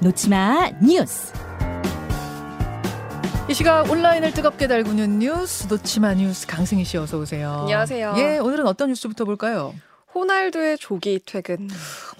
놓치마 0.00 0.70
뉴스. 0.80 1.32
이 3.50 3.54
시각 3.54 3.90
온라인을 3.90 4.32
뜨겁게 4.32 4.68
달구는 4.68 5.18
뉴스 5.18 5.66
놓치마 5.66 6.14
뉴스 6.14 6.46
강승희 6.46 6.84
씨 6.84 6.96
어서 6.98 7.18
오세요. 7.18 7.62
안녕하세요. 7.62 8.14
예, 8.18 8.38
오늘은 8.38 8.68
어떤 8.68 8.90
뉴스부터 8.90 9.24
볼까요? 9.24 9.74
호날두의 10.14 10.78
조기 10.78 11.20
퇴근. 11.26 11.68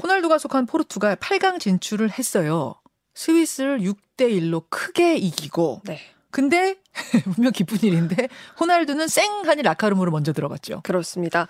호날두가 0.03 0.39
속한 0.39 0.67
포르투갈 0.67 1.17
8강 1.17 1.61
진출을 1.61 2.11
했어요. 2.11 2.75
스위스를 3.15 3.79
6대 3.81 4.29
1로 4.29 4.65
크게 4.69 5.17
이기고. 5.17 5.83
네. 5.85 6.01
근데 6.31 6.77
분명 7.35 7.53
기쁜 7.53 7.79
일인데 7.83 8.29
호날두는 8.61 9.09
쌩하니 9.09 9.63
라커룸으로 9.63 10.11
먼저 10.11 10.33
들어갔죠. 10.33 10.81
그렇습니다. 10.83 11.47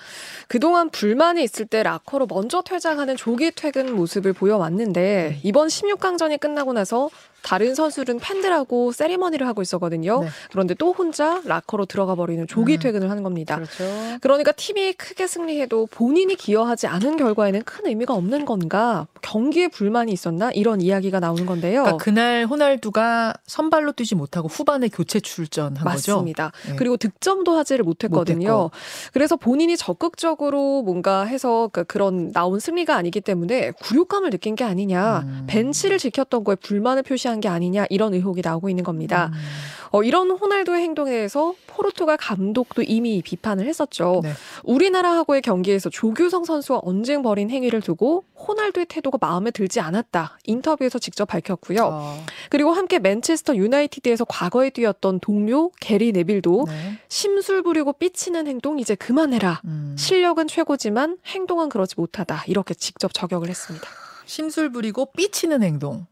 그동안 0.49 0.91
불만이 0.91 1.43
있을 1.43 1.67
때 1.67 1.83
라커로 1.83 2.27
먼저 2.27 2.63
퇴장하는 2.63 3.17
조기 3.17 3.51
퇴근 3.53 3.95
모습을 3.95 4.33
보여왔는데 4.33 5.41
이번 5.43 5.69
16강전이 5.69 6.41
끝나고 6.41 6.73
나서 6.73 7.11
다른 7.43 7.75
선수들은 7.75 8.19
팬들하고 8.19 8.93
세리머니를 8.93 9.47
하고 9.47 9.63
있었거든요. 9.63 10.21
네. 10.23 10.29
그런데 10.51 10.75
또 10.75 10.93
혼자 10.93 11.41
라커로 11.45 11.87
들어가 11.87 12.15
버리는 12.15 12.47
조기 12.47 12.75
음. 12.75 12.79
퇴근을 12.79 13.11
하는 13.11 13.23
겁니다. 13.23 13.57
그렇죠. 13.57 13.85
그러니까 14.21 14.53
팀이 14.53 14.93
크게 14.95 15.27
승리해도 15.27 15.87
본인이 15.91 16.35
기여하지 16.35 16.87
않은 16.89 17.17
결과에는 17.17 17.63
큰 17.63 17.87
의미가 17.87 18.13
없는 18.15 18.45
건가? 18.45 19.07
경기에 19.23 19.69
불만이 19.69 20.13
있었나? 20.13 20.51
이런 20.53 20.81
이야기가 20.81 21.21
나오는 21.21 21.47
건데요. 21.47 21.83
그러니까 21.85 22.05
그날 22.05 22.45
호날두가 22.47 23.35
선발로 23.47 23.93
뛰지 23.93 24.15
못하고 24.15 24.49
후반에 24.49 24.89
교체 24.89 25.21
출전한 25.21 25.75
거죠. 25.85 25.85
맞습니다. 26.17 26.53
네. 26.69 26.77
그리고 26.77 26.97
득점도 26.97 27.57
하지를 27.57 27.85
못했거든요. 27.85 28.71
그래서 29.13 29.37
본인이 29.37 29.77
적극적으로 29.77 30.83
뭔가 30.83 31.25
해서 31.25 31.71
그- 31.73 31.85
그런 31.85 32.33
나온 32.33 32.59
승리가 32.61 32.97
아니기 32.97 33.21
때문에 33.21 33.71
굴욕감을 33.83 34.31
느낀 34.31 34.55
게 34.55 34.65
아니냐, 34.65 35.21
음. 35.21 35.45
벤치를 35.47 35.99
지켰던 35.99 36.45
거에 36.45 36.57
불만을 36.57 37.03
표시 37.03 37.28
한 37.31 37.41
게 37.41 37.49
아니냐 37.49 37.87
이런 37.91 38.15
의혹이 38.15 38.41
나오고 38.45 38.69
있는 38.69 38.83
겁니다. 38.85 39.31
음. 39.33 39.39
어, 39.91 40.03
이런 40.03 40.31
호날두의 40.31 40.83
행동에 40.83 41.11
대해서 41.11 41.55
포르투갈 41.67 42.17
감독도 42.19 42.83
이미 42.83 43.23
비판을 43.23 43.67
했었죠. 43.67 44.21
네. 44.23 44.33
우리나라하고의 44.65 45.41
경기에서 45.41 45.89
조규성 45.89 46.45
선수와 46.45 46.81
언쟁 46.83 47.23
벌인 47.23 47.49
행위를 47.51 47.81
두고 47.81 48.25
호날두의 48.37 48.87
태도가 48.87 49.17
마음에 49.21 49.51
들지 49.51 49.81
않았다. 49.81 50.39
인터뷰에서 50.45 50.99
직접 50.99 51.25
밝혔고요. 51.27 51.81
어, 51.91 52.27
그리고 52.51 52.73
함께 52.73 52.99
맨체스터 52.99 53.57
유나이티드에서 53.57 54.25
과거에 54.27 54.71
뛰었던 54.71 55.21
동료 55.21 55.71
게리 55.81 56.13
네빌도 56.13 56.65
네. 56.69 56.99
심술 57.09 57.63
부리고 57.63 57.95
삐치는 57.95 58.47
행동 58.47 58.79
이제 58.79 58.95
그만해라. 58.95 59.63
음. 59.65 59.97
실력은 59.99 60.49
최고지만 60.49 61.17
행동은 61.27 61.69
그러지 61.71 61.95
못하다. 61.97 62.45
이렇게 62.47 62.75
직접 62.75 63.15
저격을 63.15 63.49
했습니다. 63.49 63.87
심술 64.27 64.71
부리고 64.71 65.13
삐치는 65.17 65.63
행동. 65.63 66.07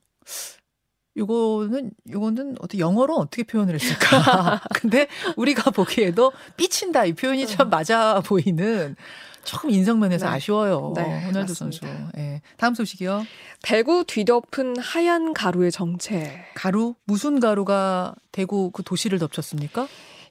요거는 1.16 1.90
요거는 2.10 2.56
어떻게 2.60 2.78
영어로 2.78 3.16
어떻게 3.16 3.42
표현을 3.42 3.74
했을까? 3.74 4.60
근데 4.74 5.08
우리가 5.36 5.70
보기에도 5.70 6.32
삐친다 6.56 7.04
이 7.06 7.14
표현이 7.14 7.46
참 7.46 7.70
맞아 7.70 8.20
보이는 8.20 8.96
조금 9.44 9.70
인성면에서 9.70 10.26
네. 10.26 10.32
아쉬워요. 10.32 10.92
네, 10.96 11.24
호날두 11.24 11.54
선수. 11.54 11.80
예. 12.18 12.42
다음 12.56 12.74
소식이요. 12.74 13.24
대구 13.62 14.04
뒤덮은 14.04 14.78
하얀 14.78 15.32
가루의 15.32 15.70
정체. 15.70 16.44
가루 16.54 16.94
무슨 17.04 17.40
가루가 17.40 18.14
대구 18.32 18.70
그 18.72 18.82
도시를 18.82 19.18
덮쳤습니까? 19.18 19.86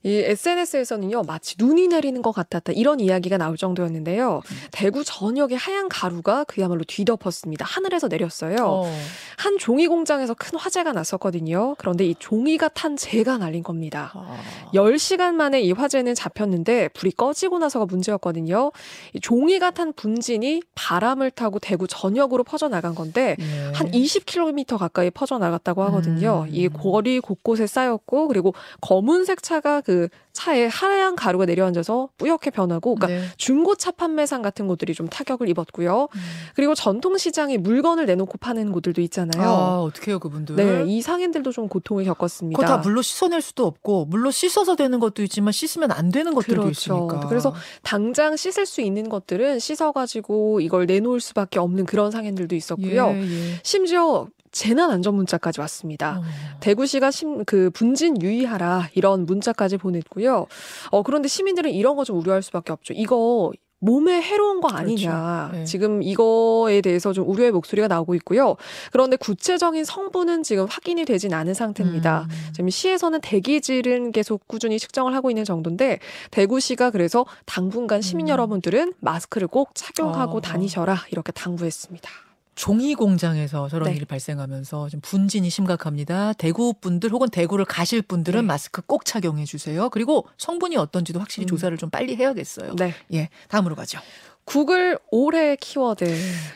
이 0.05 0.19
SNS에서는요, 0.19 1.23
마치 1.23 1.55
눈이 1.57 1.87
내리는 1.87 2.21
것 2.21 2.31
같았다. 2.31 2.73
이런 2.73 2.99
이야기가 2.99 3.37
나올 3.37 3.57
정도였는데요. 3.57 4.35
음. 4.45 4.57
대구 4.71 5.03
전역에 5.03 5.55
하얀 5.55 5.89
가루가 5.89 6.43
그야말로 6.43 6.83
뒤덮었습니다. 6.87 7.65
하늘에서 7.65 8.07
내렸어요. 8.07 8.55
어. 8.61 8.91
한 9.37 9.57
종이 9.57 9.87
공장에서 9.87 10.35
큰 10.35 10.59
화재가 10.59 10.93
났었거든요. 10.93 11.73
그런데 11.79 12.05
이 12.05 12.13
종이가 12.19 12.69
탄 12.69 12.95
재가 12.95 13.39
날린 13.39 13.63
겁니다. 13.63 14.11
아. 14.13 14.37
10시간 14.75 15.33
만에 15.33 15.61
이 15.61 15.71
화재는 15.71 16.13
잡혔는데 16.13 16.89
불이 16.89 17.13
꺼지고 17.13 17.57
나서가 17.57 17.85
문제였거든요. 17.85 18.71
이 19.13 19.19
종이가 19.19 19.71
탄 19.71 19.91
분진이 19.91 20.61
바람을 20.75 21.31
타고 21.31 21.57
대구 21.57 21.87
전역으로 21.87 22.43
퍼져나간 22.43 22.93
건데 22.93 23.37
예. 23.39 23.71
한 23.73 23.89
20km 23.89 24.77
가까이 24.77 25.09
퍼져나갔다고 25.09 25.83
하거든요. 25.85 26.45
음. 26.47 26.53
이 26.53 26.69
거리 26.69 27.19
곳곳에 27.19 27.65
쌓였고 27.65 28.27
그리고 28.27 28.53
검은색 28.81 29.41
차가 29.41 29.81
그 29.81 29.94
차에 30.35 30.67
하얀 30.67 31.15
가루가 31.15 31.45
내려앉아서 31.45 32.09
뿌옇게 32.17 32.49
변하고 32.51 32.95
그러니까 32.95 33.21
네. 33.21 33.29
중고차 33.37 33.91
판매상 33.91 34.41
같은 34.41 34.67
곳들이 34.67 34.93
좀 34.93 35.07
타격을 35.07 35.47
입었고요. 35.49 36.09
음. 36.13 36.19
그리고 36.55 36.75
전통 36.75 37.17
시장에 37.17 37.57
물건을 37.57 38.05
내놓고 38.05 38.37
파는 38.37 38.73
곳들도 38.73 39.01
있잖아요. 39.01 39.47
아, 39.47 39.79
어떡해요, 39.79 40.19
그분들? 40.19 40.55
네, 40.57 40.83
이 40.87 41.01
상인들도 41.01 41.51
좀 41.53 41.69
고통을 41.69 42.03
겪었습니다. 42.03 42.59
그거 42.59 42.67
다 42.67 42.77
물로 42.77 43.01
씻어낼 43.01 43.41
수도 43.41 43.65
없고 43.65 44.05
물로 44.05 44.29
씻어서 44.29 44.75
되는 44.75 44.99
것도 44.99 45.23
있지만 45.23 45.53
씻으면 45.53 45.91
안 45.91 46.11
되는 46.11 46.33
것들도 46.33 46.63
그렇죠. 46.63 46.93
있으니까. 46.93 47.27
그래서 47.27 47.53
당장 47.81 48.35
씻을 48.35 48.65
수 48.65 48.81
있는 48.81 49.07
것들은 49.07 49.59
씻어 49.59 49.93
가지고 49.93 50.59
이걸 50.59 50.85
내놓을 50.85 51.21
수밖에 51.21 51.59
없는 51.59 51.85
그런 51.85 52.11
상인들도 52.11 52.55
있었고요. 52.55 53.07
예, 53.07 53.21
예. 53.21 53.59
심지어 53.63 54.27
재난 54.55 54.89
안전 54.89 55.15
문자까지 55.15 55.59
왔습니다. 55.59 56.19
어. 56.19 56.23
대구시가 56.61 57.11
심, 57.11 57.43
그 57.43 57.69
분진 57.71 58.21
유의하라 58.21 58.89
이런 58.93 59.25
문자까지 59.25 59.77
보냈고요. 59.77 60.47
어 60.91 61.03
그런데 61.03 61.27
시민들은 61.27 61.71
이런 61.71 61.95
거 61.97 62.05
좀 62.05 62.19
우려할 62.19 62.41
수밖에 62.43 62.71
없죠. 62.71 62.93
이거 62.95 63.51
몸에 63.79 64.21
해로운 64.21 64.61
거 64.61 64.69
아니냐. 64.69 65.47
그렇죠. 65.49 65.57
네. 65.57 65.65
지금 65.65 66.01
이거에 66.03 66.81
대해서 66.81 67.13
좀 67.13 67.27
우려의 67.27 67.51
목소리가 67.51 67.87
나오고 67.87 68.15
있고요. 68.15 68.55
그런데 68.91 69.17
구체적인 69.17 69.83
성분은 69.83 70.43
지금 70.43 70.65
확인이 70.69 71.03
되진 71.03 71.33
않은 71.33 71.53
상태입니다. 71.53 72.27
음. 72.29 72.51
지금 72.53 72.69
시에서는 72.69 73.19
대기질은 73.21 74.11
계속 74.11 74.47
꾸준히 74.47 74.79
측정을 74.79 75.13
하고 75.13 75.29
있는 75.29 75.43
정도인데 75.43 75.99
대구시가 76.31 76.91
그래서 76.91 77.25
당분간 77.45 78.01
시민 78.01 78.27
음. 78.27 78.29
여러분들은 78.29 78.93
마스크를 78.99 79.47
꼭 79.47 79.71
착용하고 79.73 80.37
어. 80.37 80.41
다니셔라 80.41 81.05
이렇게 81.11 81.31
당부했습니다. 81.31 82.09
종이 82.55 82.95
공장에서 82.95 83.67
저런 83.69 83.89
네. 83.89 83.95
일이 83.95 84.05
발생하면서 84.05 84.89
좀 84.89 85.01
분진이 85.01 85.49
심각합니다. 85.49 86.33
대구 86.33 86.73
분들 86.73 87.11
혹은 87.11 87.29
대구를 87.29 87.65
가실 87.65 88.01
분들은 88.01 88.41
네. 88.41 88.47
마스크 88.47 88.81
꼭 88.81 89.05
착용해 89.05 89.45
주세요. 89.45 89.89
그리고 89.89 90.25
성분이 90.37 90.77
어떤지도 90.77 91.19
확실히 91.19 91.45
음. 91.45 91.47
조사를 91.47 91.77
좀 91.77 91.89
빨리 91.89 92.15
해야겠어요. 92.15 92.75
네. 92.75 92.93
예, 93.13 93.29
다음으로 93.49 93.75
가죠. 93.75 93.99
구글 94.45 94.99
올해 95.11 95.55
키워드 95.55 96.05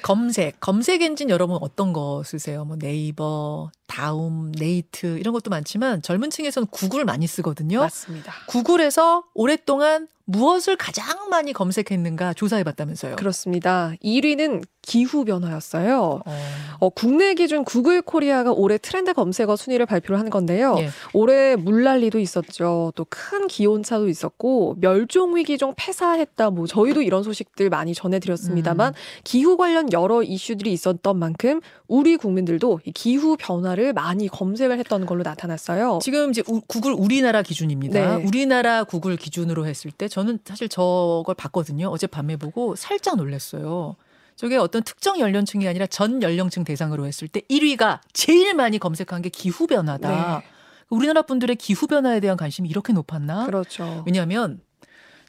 검색, 0.03 0.59
검색 0.59 1.01
엔진 1.01 1.29
여러분 1.29 1.57
어떤 1.59 1.91
거 1.91 2.21
쓰세요? 2.23 2.63
뭐 2.63 2.77
네이버, 2.77 3.71
다음, 3.89 4.51
네이트 4.53 5.17
이런 5.17 5.33
것도 5.33 5.49
많지만 5.49 6.01
젊은 6.01 6.29
층에서는 6.29 6.67
구글 6.71 7.03
많이 7.03 7.27
쓰거든요. 7.27 7.79
맞습니다. 7.79 8.31
구글에서 8.47 9.23
오랫동안 9.33 10.07
무엇을 10.25 10.75
가장 10.75 11.29
많이 11.31 11.53
검색했는가 11.53 12.35
조사해봤다면서요. 12.35 13.15
그렇습니다. 13.15 13.93
1위는 14.03 14.63
기후 14.83 15.25
변화였어요. 15.25 16.21
어, 16.23 16.39
어, 16.79 16.89
국내 16.89 17.33
기준 17.33 17.63
구글 17.63 18.01
코리아가 18.03 18.51
올해 18.51 18.77
트렌드 18.77 19.13
검색어 19.13 19.55
순위를 19.55 19.87
발표를 19.87 20.19
한 20.19 20.29
건데요. 20.29 20.75
예. 20.79 20.89
올해 21.13 21.55
물난리도 21.55 22.19
있었죠. 22.19 22.93
또 22.95 23.05
큰 23.09 23.47
기온차도 23.47 24.07
있었고 24.07 24.77
멸종 24.79 25.35
위기 25.35 25.57
종 25.57 25.73
폐사했다. 25.75 26.51
뭐 26.51 26.67
저희도 26.67 27.01
이런 27.01 27.23
소식들 27.23 27.69
많이 27.69 27.95
전해드렸습니다만 27.95 28.93
음. 28.93 28.93
기후 29.23 29.57
관련 29.57 29.91
여러 29.91 30.21
이슈들이 30.21 30.71
있었던 30.73 31.17
만큼 31.17 31.59
우리 31.87 32.17
국민들도 32.17 32.81
이 32.85 32.91
기후 32.91 33.35
변화 33.37 33.73
를 33.79 33.93
많이 33.93 34.27
검색을 34.27 34.77
했던 34.77 35.05
걸로 35.05 35.23
나타났어요. 35.23 35.99
지금 36.01 36.31
이제 36.31 36.43
우- 36.47 36.59
구글 36.67 36.91
우리나라 36.91 37.41
기준입니다. 37.41 38.17
네. 38.17 38.23
우리나라 38.25 38.83
구글 38.83 39.15
기준으로 39.15 39.65
했을 39.67 39.89
때 39.91 40.09
저는 40.09 40.39
사실 40.43 40.67
저걸 40.67 41.33
봤거든요. 41.35 41.87
어젯밤에 41.87 42.35
보고 42.35 42.75
살짝 42.75 43.15
놀랐어요. 43.15 43.95
저게 44.35 44.57
어떤 44.57 44.83
특정 44.83 45.17
연령층이 45.19 45.65
아니라 45.65 45.85
전 45.87 46.21
연령층 46.21 46.65
대상으로 46.65 47.05
했을 47.05 47.29
때 47.29 47.39
1위가 47.49 48.01
제일 48.11 48.53
많이 48.53 48.79
검색한 48.79 49.21
게 49.21 49.29
기후 49.29 49.65
변화다. 49.65 50.39
네. 50.39 50.45
우리나라 50.89 51.21
분들의 51.21 51.55
기후 51.55 51.87
변화에 51.87 52.19
대한 52.19 52.35
관심이 52.35 52.67
이렇게 52.67 52.91
높았나? 52.91 53.45
그렇죠. 53.45 54.03
왜냐하면 54.05 54.59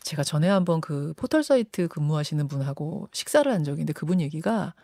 제가 0.02 0.24
전에 0.24 0.48
한번 0.48 0.80
그 0.80 1.12
포털 1.16 1.44
사이트 1.44 1.86
근무하시는 1.86 2.48
분하고 2.48 3.08
식사를 3.12 3.50
한 3.52 3.64
있는데 3.66 3.92
그분 3.92 4.20
얘기가 4.20 4.74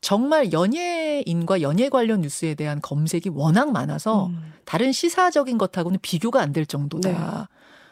정말 0.00 0.52
연예인과 0.52 1.62
연예 1.62 1.88
관련 1.88 2.20
뉴스에 2.20 2.54
대한 2.54 2.80
검색이 2.80 3.30
워낙 3.30 3.70
많아서 3.72 4.26
음. 4.26 4.52
다른 4.64 4.92
시사적인 4.92 5.58
것하고는 5.58 5.98
비교가 6.02 6.40
안 6.40 6.52
될 6.52 6.64
정도다. 6.66 7.08
네. 7.10 7.16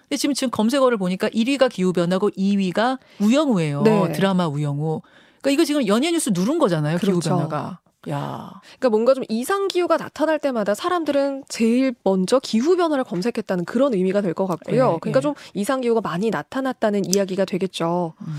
근데 0.03 0.17
지금 0.17 0.35
지금 0.35 0.51
검색어를 0.51 0.97
보니까 0.99 1.29
1위가 1.31 1.69
기후 1.71 1.93
변화고 1.93 2.31
2위가 2.31 2.99
우영우예요. 3.21 3.83
네. 3.83 4.13
드라마 4.13 4.47
우영우. 4.47 5.01
그러니까 5.41 5.51
이거 5.51 5.65
지금 5.65 5.87
연예 5.87 6.11
뉴스 6.11 6.31
누른 6.33 6.59
거잖아요. 6.59 6.99
그렇죠. 6.99 7.19
기후 7.21 7.31
변화가. 7.37 7.81
야. 8.11 8.51
그러니까 8.79 8.91
뭔가 8.91 9.15
좀 9.15 9.25
이상 9.31 9.67
기후가 9.67 9.97
나타날 9.97 10.39
때마다 10.39 10.75
사람들은 10.75 11.45
제일 11.49 11.95
먼저 12.05 12.39
기후 12.39 12.77
변화를 12.77 13.03
검색했다는 13.03 13.65
그런 13.65 13.95
의미가 13.95 14.21
될 14.21 14.35
것 14.35 14.47
같고요. 14.47 14.93
예, 14.97 14.99
그러니까 15.01 15.19
예. 15.19 15.21
좀 15.23 15.35
이상 15.55 15.81
기후가 15.81 16.03
많이 16.03 16.29
나타났다는 16.29 17.07
이야기가 17.15 17.47
되겠죠. 17.47 18.13
음. 18.21 18.37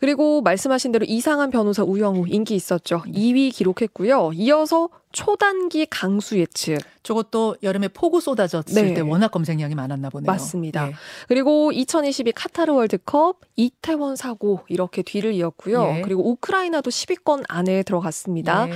그리고 0.00 0.40
말씀하신 0.42 0.92
대로 0.92 1.04
이상한 1.08 1.50
변호사 1.50 1.82
우영우 1.82 2.26
인기 2.28 2.54
있었죠. 2.54 3.02
2위 3.06 3.52
기록했고요. 3.52 4.32
이어서 4.34 4.88
초단기 5.12 5.86
강수 5.86 6.38
예측. 6.38 6.78
저것도 7.02 7.56
여름에 7.62 7.88
폭우 7.88 8.20
쏟아졌을 8.20 8.88
네. 8.88 8.94
때 8.94 9.00
워낙 9.00 9.30
검색량이 9.30 9.74
많았나 9.74 10.10
보네요. 10.10 10.26
맞습니다. 10.26 10.88
예. 10.88 10.94
그리고 11.26 11.72
2022 11.72 12.32
카타르 12.32 12.74
월드컵 12.74 13.40
이태원 13.56 14.16
사고 14.16 14.60
이렇게 14.68 15.00
뒤를 15.00 15.32
이었고요. 15.32 15.94
예. 15.96 16.02
그리고 16.02 16.30
우크라이나도 16.30 16.90
10위권 16.90 17.44
안에 17.48 17.82
들어갔습니다. 17.84 18.68
예. 18.68 18.72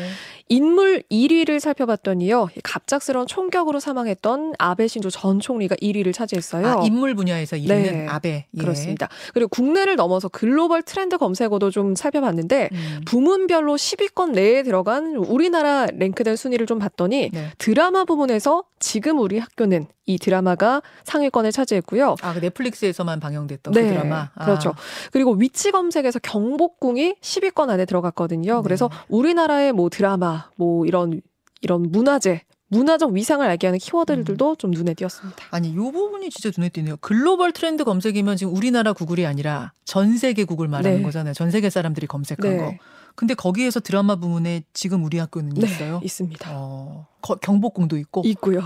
인물 0.48 1.02
1위를 1.10 1.60
살펴봤더니요. 1.60 2.48
갑작스러운 2.62 3.26
총격으로 3.26 3.80
사망했던 3.80 4.54
아베 4.58 4.88
신조 4.88 5.10
전 5.10 5.38
총리가 5.38 5.76
1위를 5.76 6.14
차지했어요. 6.14 6.66
아, 6.66 6.82
인물 6.84 7.14
분야에서 7.14 7.56
1위는 7.56 7.66
네. 7.68 8.06
아베. 8.08 8.46
예. 8.54 8.58
그렇습니다. 8.58 9.10
그리고 9.34 9.48
국내를 9.48 9.96
넘어서 9.96 10.28
글로벌 10.28 10.82
트렌드 10.82 11.11
검색어도 11.18 11.70
좀 11.70 11.94
살펴봤는데 11.94 12.68
음. 12.72 13.00
부문별로 13.06 13.76
10위권 13.76 14.32
내에 14.32 14.62
들어간 14.62 15.16
우리나라 15.16 15.86
랭크된 15.86 16.36
순위를 16.36 16.66
좀 16.66 16.78
봤더니 16.78 17.30
네. 17.32 17.50
드라마 17.58 18.04
부문에서 18.04 18.64
지금 18.78 19.18
우리 19.18 19.38
학교는 19.38 19.86
이 20.06 20.18
드라마가 20.18 20.82
상위권을 21.04 21.52
차지했고요. 21.52 22.16
아, 22.22 22.34
그 22.34 22.40
넷플릭스에서만 22.40 23.20
방영됐던 23.20 23.72
네, 23.72 23.82
그 23.82 23.88
드라마. 23.88 24.30
아. 24.34 24.44
그렇죠. 24.44 24.74
그리고 25.12 25.32
위치 25.32 25.70
검색에서 25.70 26.18
경복궁이 26.18 27.16
10위권 27.20 27.70
안에 27.70 27.84
들어갔거든요. 27.84 28.56
네. 28.56 28.62
그래서 28.62 28.90
우리나라의 29.08 29.72
뭐 29.72 29.88
드라마, 29.88 30.48
뭐 30.56 30.86
이런 30.86 31.20
이런 31.60 31.82
문화재, 31.90 32.42
문화적 32.72 33.12
위상을 33.12 33.46
알게 33.46 33.66
하는 33.66 33.78
키워드들도 33.78 34.50
음. 34.50 34.56
좀 34.56 34.70
눈에 34.70 34.94
띄었습니다. 34.94 35.44
아니, 35.50 35.68
이 35.68 35.74
부분이 35.74 36.30
진짜 36.30 36.50
눈에 36.56 36.70
띄네요. 36.70 36.96
글로벌 37.02 37.52
트렌드 37.52 37.84
검색이면 37.84 38.38
지금 38.38 38.54
우리나라 38.56 38.94
구글이 38.94 39.26
아니라 39.26 39.72
전 39.84 40.16
세계 40.16 40.44
구글 40.44 40.68
말하는 40.68 40.98
네. 40.98 41.02
거잖아요. 41.02 41.34
전 41.34 41.50
세계 41.50 41.68
사람들이 41.68 42.06
검색한 42.06 42.56
거. 42.56 42.74
근데 43.14 43.34
거기에서 43.34 43.78
드라마 43.80 44.16
부문에 44.16 44.62
지금 44.72 45.04
우리 45.04 45.18
학교는 45.18 45.50
네, 45.50 45.66
있어요. 45.66 46.00
있습니다. 46.02 46.48
어, 46.50 47.06
거- 47.20 47.36
경복궁도 47.36 47.98
있고 47.98 48.22
있고요. 48.24 48.62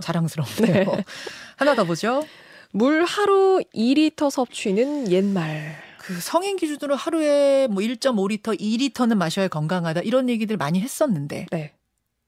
자랑스럽네요. 0.00 0.72
네. 0.72 1.04
하나 1.56 1.74
더 1.74 1.84
보죠. 1.84 2.24
물 2.72 3.04
하루 3.04 3.60
2리터 3.74 4.30
섭취는 4.30 5.12
옛말. 5.12 5.76
그 5.98 6.18
성인 6.20 6.56
기준으로 6.56 6.94
하루에 6.96 7.66
뭐 7.66 7.82
1.5리터, 7.82 8.58
2리터는 8.58 9.16
마셔야 9.16 9.48
건강하다 9.48 10.00
이런 10.02 10.30
얘기들 10.30 10.56
많이 10.56 10.80
했었는데 10.80 11.46
네. 11.50 11.72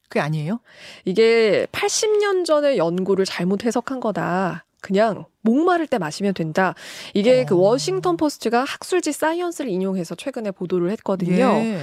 그게 0.09 0.21
아니에요? 0.21 0.61
이게 1.05 1.67
80년 1.73 2.45
전의 2.45 2.79
연구를 2.79 3.25
잘못 3.25 3.65
해석한 3.65 4.01
거다. 4.01 4.65
그냥 4.81 5.25
목마를 5.43 5.87
때 5.87 5.99
마시면 5.99 6.35
된다. 6.35 6.75
이게 7.15 7.43
어. 7.43 7.47
그 7.47 7.57
워싱턴 7.57 8.17
포스트가 8.17 8.65
학술지 8.65 9.13
사이언스를 9.13 9.71
인용해서 9.71 10.15
최근에 10.15 10.53
보도를 10.53 10.91
했거든요. 10.93 11.45
예. 11.63 11.81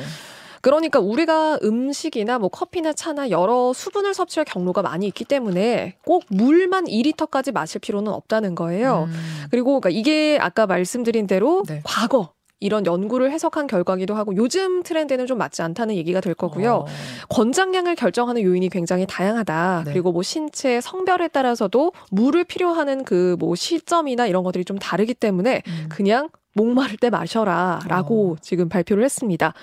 그러니까 0.61 0.99
우리가 0.99 1.59
음식이나 1.61 2.39
뭐 2.39 2.49
커피나 2.49 2.93
차나 2.93 3.29
여러 3.29 3.71
수분을 3.71 4.15
섭취할 4.15 4.45
경로가 4.45 4.81
많이 4.81 5.05
있기 5.05 5.23
때문에 5.23 5.97
꼭 6.03 6.23
물만 6.29 6.85
2리터까지 6.85 7.51
마실 7.51 7.79
필요는 7.79 8.11
없다는 8.11 8.55
거예요. 8.55 9.07
음. 9.07 9.45
그리고 9.51 9.79
그러니까 9.79 9.91
이게 9.91 10.39
아까 10.41 10.65
말씀드린 10.65 11.27
대로 11.27 11.63
네. 11.67 11.81
과거 11.83 12.33
이런 12.59 12.85
연구를 12.85 13.31
해석한 13.31 13.67
결과기도 13.67 14.15
하고 14.15 14.35
요즘 14.35 14.81
트렌드는 14.81 15.27
좀 15.27 15.37
맞지 15.37 15.61
않다는 15.61 15.95
얘기가 15.95 16.21
될 16.21 16.33
거고요. 16.33 16.73
어. 16.73 16.85
권장량을 17.29 17.95
결정하는 17.95 18.41
요인이 18.41 18.69
굉장히 18.69 19.05
다양하다. 19.07 19.83
네. 19.85 19.91
그리고 19.91 20.11
뭐 20.11 20.23
신체 20.23 20.79
성별에 20.81 21.27
따라서도 21.27 21.91
물을 22.11 22.43
필요하는 22.43 23.03
그 23.03 23.35
뭐 23.37 23.55
시점이나 23.55 24.27
이런 24.27 24.43
것들이 24.43 24.63
좀 24.65 24.77
다르기 24.79 25.13
때문에 25.13 25.61
음. 25.67 25.89
그냥 25.89 26.29
목마를 26.55 26.97
때 26.97 27.09
마셔라라고 27.09 28.31
어. 28.31 28.35
지금 28.41 28.69
발표를 28.69 29.03
했습니다. 29.03 29.53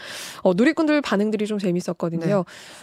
어, 0.43 0.53
누리꾼들 0.55 1.00
반응들이 1.00 1.47
좀 1.47 1.59
재밌었거든요. 1.59 2.27
네. 2.27 2.43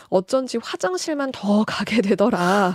어쩐지 0.09 0.57
화장실만 0.61 1.31
더 1.31 1.63
가게 1.69 2.01
되더라. 2.01 2.73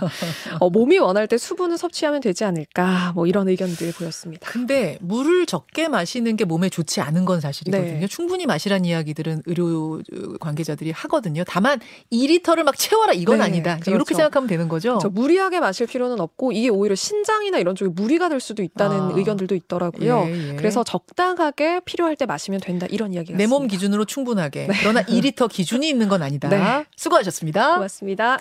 어, 0.59 0.69
몸이 0.69 0.97
원할 0.97 1.27
때 1.27 1.37
수분을 1.37 1.77
섭취하면 1.77 2.21
되지 2.21 2.45
않을까. 2.45 3.11
뭐 3.13 3.27
이런 3.27 3.49
의견들 3.49 3.91
보였습니다. 3.91 4.49
근데 4.49 4.97
물을 5.01 5.45
적게 5.45 5.89
마시는 5.89 6.37
게 6.37 6.45
몸에 6.45 6.69
좋지 6.69 7.01
않은 7.01 7.25
건 7.25 7.41
사실이거든요. 7.41 7.99
네. 7.99 8.07
충분히 8.07 8.45
마시라는 8.45 8.85
이야기들은 8.85 9.43
의료 9.45 10.01
관계자들이 10.39 10.91
하거든요. 10.91 11.43
다만 11.45 11.79
2리터를 12.11 12.63
막 12.63 12.77
채워라 12.77 13.11
이건 13.11 13.39
네, 13.39 13.43
아니다. 13.43 13.75
그렇죠. 13.75 13.91
이렇게 13.91 14.15
생각하면 14.15 14.47
되는 14.47 14.69
거죠. 14.69 14.99
저 15.01 15.09
무리하게 15.09 15.59
마실 15.59 15.85
필요는 15.85 16.21
없고 16.21 16.53
이게 16.53 16.69
오히려 16.69 16.95
신장이나 16.95 17.57
이런 17.57 17.75
쪽에 17.75 17.91
무리가 17.93 18.29
될 18.29 18.39
수도 18.39 18.63
있다는 18.63 18.97
아. 18.97 19.11
의견들도 19.15 19.53
있더라고요. 19.53 20.23
예, 20.27 20.51
예. 20.51 20.55
그래서 20.55 20.83
적당 20.85 21.24
하게 21.37 21.79
필요할 21.81 22.15
때 22.15 22.25
마시면 22.25 22.59
된다 22.61 22.85
이런 22.89 23.13
이야기가 23.13 23.37
내 23.37 23.47
몸. 23.47 23.67
기준으로 23.67 24.05
충분하게. 24.05 24.67
그러나 24.79 25.01
2리터 25.01 25.49
기준이 25.51 25.89
있는 25.89 26.07
건 26.07 26.21
아니다. 26.21 26.49
네. 26.49 26.85
수고하셨습니다. 26.95 27.75
고맙습니다. 27.75 28.37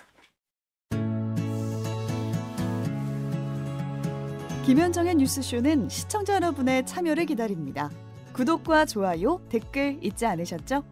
김현정의 4.67 5.15
뉴스쇼는 5.17 5.89
시청자 5.89 6.35
여러분의 6.35 6.87
참여를 6.87 7.27
기다립니다. 7.27 7.91
구독과 8.33 8.87
좋아요, 8.87 9.41
댓글 9.51 9.99
잊지 10.03 10.25
않으셨죠? 10.27 10.85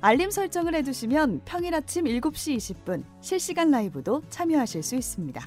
알림 0.00 0.30
설정을 0.30 0.74
해두시면 0.74 1.42
평일 1.44 1.74
아침 1.74 2.04
7시 2.06 2.56
20분 2.56 3.04
실시간 3.20 3.70
라이브도 3.70 4.22
참여하실 4.28 4.82
수 4.82 4.96
있습니다. 4.96 5.40